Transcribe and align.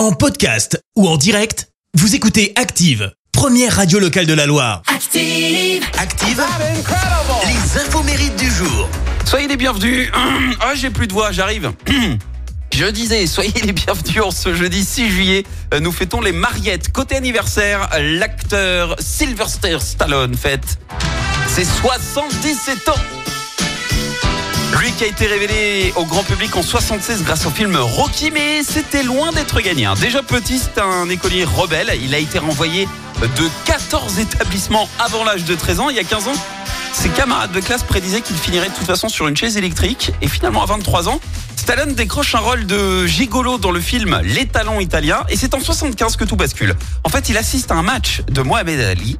En 0.00 0.12
podcast 0.12 0.82
ou 0.96 1.06
en 1.06 1.18
direct, 1.18 1.68
vous 1.92 2.14
écoutez 2.14 2.54
Active, 2.56 3.12
première 3.32 3.76
radio 3.76 3.98
locale 3.98 4.24
de 4.24 4.32
la 4.32 4.46
Loire. 4.46 4.80
Active. 4.86 5.84
Active, 5.98 6.42
les 7.44 7.80
infos 7.82 8.02
mérites 8.04 8.36
du 8.36 8.50
jour. 8.50 8.88
Soyez 9.26 9.46
les 9.46 9.58
bienvenus. 9.58 10.10
Ah, 10.62 10.72
j'ai 10.74 10.88
plus 10.88 11.06
de 11.06 11.12
voix, 11.12 11.32
j'arrive. 11.32 11.72
Je 12.72 12.86
disais, 12.86 13.26
soyez 13.26 13.60
les 13.62 13.72
bienvenus 13.74 14.22
en 14.22 14.30
ce 14.30 14.54
jeudi 14.54 14.86
6 14.86 15.10
juillet. 15.10 15.44
Euh, 15.74 15.80
Nous 15.80 15.92
fêtons 15.92 16.22
les 16.22 16.32
mariettes. 16.32 16.90
Côté 16.92 17.16
anniversaire, 17.16 17.90
l'acteur 18.00 18.96
Sylvester 19.00 19.80
Stallone 19.80 20.34
fête 20.34 20.78
ses 21.46 21.66
77 21.66 22.88
ans. 22.88 23.19
Lui 24.80 24.92
qui 24.92 25.04
a 25.04 25.08
été 25.08 25.26
révélé 25.26 25.92
au 25.96 26.06
grand 26.06 26.22
public 26.22 26.56
en 26.56 26.62
76 26.62 27.22
grâce 27.22 27.44
au 27.44 27.50
film 27.50 27.76
Rocky, 27.76 28.30
mais 28.30 28.62
c'était 28.62 29.02
loin 29.02 29.30
d'être 29.30 29.60
gagné. 29.60 29.84
hein. 29.84 29.92
Déjà 30.00 30.22
petit, 30.22 30.58
c'est 30.58 30.80
un 30.80 31.08
écolier 31.10 31.44
rebelle. 31.44 31.92
Il 32.02 32.14
a 32.14 32.18
été 32.18 32.38
renvoyé 32.38 32.88
de 33.20 33.50
14 33.66 34.18
établissements 34.18 34.88
avant 34.98 35.22
l'âge 35.22 35.44
de 35.44 35.54
13 35.54 35.80
ans. 35.80 35.90
Il 35.90 35.96
y 35.96 35.98
a 35.98 36.04
15 36.04 36.28
ans, 36.28 36.32
ses 36.94 37.10
camarades 37.10 37.52
de 37.52 37.60
classe 37.60 37.82
prédisaient 37.82 38.22
qu'il 38.22 38.36
finirait 38.36 38.70
de 38.70 38.74
toute 38.74 38.86
façon 38.86 39.10
sur 39.10 39.28
une 39.28 39.36
chaise 39.36 39.58
électrique. 39.58 40.12
Et 40.22 40.28
finalement, 40.28 40.62
à 40.62 40.66
23 40.66 41.10
ans, 41.10 41.20
Stallone 41.56 41.94
décroche 41.94 42.34
un 42.34 42.38
rôle 42.38 42.64
de 42.64 43.06
gigolo 43.06 43.58
dans 43.58 43.72
le 43.72 43.80
film 43.80 44.18
Les 44.24 44.46
Talons 44.46 44.80
Italiens. 44.80 45.24
Et 45.28 45.36
c'est 45.36 45.52
en 45.52 45.60
75 45.60 46.16
que 46.16 46.24
tout 46.24 46.36
bascule. 46.36 46.74
En 47.04 47.10
fait, 47.10 47.28
il 47.28 47.36
assiste 47.36 47.70
à 47.70 47.74
un 47.74 47.82
match 47.82 48.22
de 48.30 48.40
Mohamed 48.40 48.80
Ali. 48.80 49.18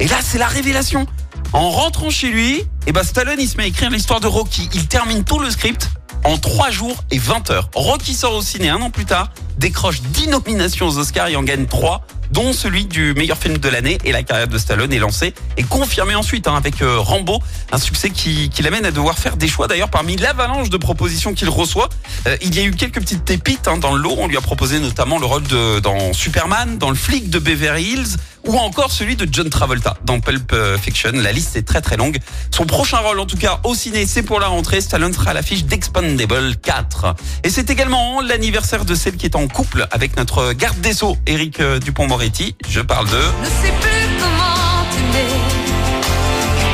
Et 0.00 0.06
là, 0.06 0.16
c'est 0.22 0.38
la 0.38 0.48
révélation. 0.48 1.06
En 1.54 1.70
rentrant 1.70 2.10
chez 2.10 2.28
lui, 2.28 2.62
eh 2.86 2.92
ben 2.92 3.02
Stallone, 3.02 3.40
il 3.40 3.48
se 3.48 3.56
met 3.56 3.64
à 3.64 3.66
écrire 3.66 3.90
l'histoire 3.90 4.20
de 4.20 4.26
Rocky. 4.26 4.68
Il 4.74 4.86
termine 4.86 5.24
tout 5.24 5.38
le 5.38 5.50
script 5.50 5.88
en 6.24 6.36
3 6.36 6.70
jours 6.70 7.04
et 7.10 7.18
20 7.18 7.50
heures. 7.50 7.70
Rocky 7.74 8.12
sort 8.12 8.34
au 8.34 8.42
ciné 8.42 8.68
un 8.68 8.80
an 8.82 8.90
plus 8.90 9.06
tard, 9.06 9.30
décroche 9.56 10.02
10 10.02 10.28
nominations 10.28 10.86
aux 10.86 10.98
Oscars 10.98 11.28
et 11.28 11.36
en 11.36 11.42
gagne 11.42 11.64
3, 11.64 12.06
dont 12.32 12.52
celui 12.52 12.84
du 12.84 13.14
meilleur 13.14 13.38
film 13.38 13.56
de 13.56 13.68
l'année. 13.70 13.96
Et 14.04 14.12
la 14.12 14.22
carrière 14.22 14.48
de 14.48 14.58
Stallone 14.58 14.92
est 14.92 14.98
lancée 14.98 15.32
et 15.56 15.62
confirmée 15.62 16.14
ensuite 16.14 16.46
hein, 16.48 16.54
avec 16.54 16.82
euh, 16.82 16.98
Rambo, 16.98 17.40
un 17.72 17.78
succès 17.78 18.10
qui, 18.10 18.50
qui 18.50 18.62
l'amène 18.62 18.84
à 18.84 18.90
devoir 18.90 19.18
faire 19.18 19.38
des 19.38 19.48
choix 19.48 19.68
d'ailleurs 19.68 19.90
parmi 19.90 20.16
l'avalanche 20.16 20.68
de 20.68 20.76
propositions 20.76 21.32
qu'il 21.32 21.48
reçoit. 21.48 21.88
Euh, 22.26 22.36
il 22.42 22.54
y 22.54 22.58
a 22.58 22.64
eu 22.64 22.72
quelques 22.72 23.00
petites 23.00 23.24
pépites 23.24 23.68
hein, 23.68 23.78
dans 23.78 23.94
le 23.94 24.02
lot. 24.02 24.16
On 24.18 24.26
lui 24.26 24.36
a 24.36 24.42
proposé 24.42 24.80
notamment 24.80 25.18
le 25.18 25.24
rôle 25.24 25.44
de 25.44 25.80
dans 25.80 26.12
Superman, 26.12 26.76
dans 26.76 26.90
le 26.90 26.96
flic 26.96 27.30
de 27.30 27.38
Beverly 27.38 27.92
Hills 27.92 28.16
ou 28.48 28.56
encore 28.56 28.90
celui 28.90 29.14
de 29.14 29.28
John 29.30 29.48
Travolta 29.50 29.96
dans 30.04 30.20
Pulp 30.20 30.52
euh, 30.52 30.78
Fiction. 30.78 31.12
La 31.12 31.32
liste 31.32 31.54
est 31.56 31.62
très 31.62 31.82
très 31.82 31.96
longue. 31.96 32.18
Son 32.50 32.64
prochain 32.64 32.96
rôle, 32.98 33.20
en 33.20 33.26
tout 33.26 33.36
cas 33.36 33.60
au 33.62 33.74
ciné, 33.74 34.06
c'est 34.06 34.22
pour 34.22 34.40
la 34.40 34.48
rentrée. 34.48 34.80
Stallone 34.80 35.12
sera 35.12 35.30
à 35.30 35.34
l'affiche 35.34 35.64
d'Expandable 35.64 36.56
4. 36.56 37.14
Et 37.44 37.50
c'est 37.50 37.68
également 37.70 38.22
l'anniversaire 38.22 38.86
de 38.86 38.94
celle 38.94 39.16
qui 39.16 39.26
est 39.26 39.36
en 39.36 39.46
couple 39.48 39.86
avec 39.90 40.16
notre 40.16 40.54
garde 40.54 40.80
des 40.80 40.94
Sceaux, 40.94 41.18
Éric 41.26 41.60
euh, 41.60 41.78
Dupont-Moretti. 41.78 42.56
Je 42.68 42.80
parle 42.80 43.06
de 43.10 43.16
Ne 43.16 43.44
sais 43.44 43.72
plus 43.80 44.08
comment 44.18 44.86
t'aimer. 44.92 45.28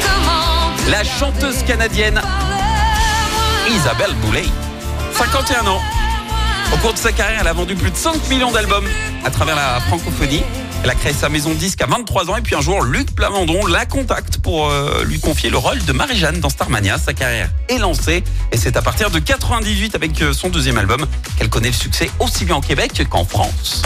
Comment 0.01 0.91
la 0.91 1.03
chanteuse 1.03 1.65
canadienne 1.65 2.23
Isabelle 3.69 4.15
Boulay. 4.23 4.45
51 5.13 5.67
ans. 5.67 5.81
Au 6.73 6.77
cours 6.77 6.93
de 6.93 6.99
sa 6.99 7.11
carrière, 7.11 7.41
elle 7.41 7.49
a 7.49 7.53
vendu 7.53 7.75
plus 7.75 7.91
de 7.91 7.97
5 7.97 8.29
millions 8.29 8.53
d'albums 8.53 8.89
à 9.25 9.31
travers 9.31 9.57
la 9.57 9.81
francophonie. 9.81 10.43
Elle 10.85 10.91
a 10.91 10.95
créé 10.95 11.15
sa 11.15 11.31
maison 11.31 11.55
disque 11.55 11.81
à 11.81 11.87
23 11.87 12.29
ans 12.29 12.37
et 12.37 12.43
puis 12.43 12.55
un 12.55 12.61
jour, 12.61 12.83
Luc 12.83 13.15
Plamondon 13.15 13.65
la 13.65 13.87
contacte 13.87 14.37
pour 14.37 14.69
euh, 14.69 15.03
lui 15.05 15.19
confier 15.19 15.49
le 15.49 15.57
rôle 15.57 15.83
de 15.83 15.93
Marie-Jeanne 15.95 16.41
dans 16.41 16.51
Starmania. 16.51 16.99
Sa 16.99 17.15
carrière 17.15 17.49
est 17.71 17.79
lancée 17.79 18.23
et 18.53 18.59
c'est 18.59 18.77
à 18.77 18.83
partir 18.83 19.11
de 19.11 19.19
98 19.19 19.95
avec 19.95 20.21
euh, 20.21 20.35
son 20.35 20.51
deuxième 20.51 20.77
album 20.77 21.07
qu'elle 21.39 21.49
connaît 21.49 21.69
le 21.69 21.75
succès 21.75 22.11
aussi 22.21 22.45
bien 22.45 22.57
en 22.57 22.61
Québec 22.61 23.03
qu'en 23.09 23.25
France. 23.25 23.81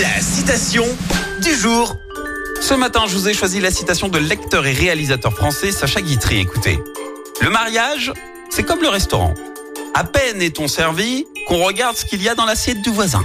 La 0.00 0.20
citation 0.20 0.84
du 1.42 1.52
jour. 1.52 1.96
Ce 2.60 2.74
matin, 2.74 3.06
je 3.08 3.16
vous 3.16 3.28
ai 3.28 3.34
choisi 3.34 3.58
la 3.58 3.72
citation 3.72 4.06
de 4.06 4.18
lecteur 4.18 4.66
et 4.66 4.72
réalisateur 4.72 5.32
français 5.32 5.72
Sacha 5.72 6.00
Guitry. 6.00 6.38
Écoutez, 6.38 6.78
le 7.40 7.50
mariage, 7.50 8.12
c'est 8.50 8.62
comme 8.62 8.82
le 8.82 8.88
restaurant. 8.88 9.34
À 9.94 10.04
peine 10.04 10.42
est-on 10.42 10.68
servi 10.68 11.26
qu'on 11.48 11.64
regarde 11.64 11.96
ce 11.96 12.04
qu'il 12.04 12.22
y 12.22 12.28
a 12.28 12.36
dans 12.36 12.46
l'assiette 12.46 12.82
du 12.82 12.90
voisin. 12.90 13.24